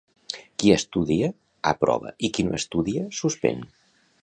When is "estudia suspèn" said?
2.63-3.65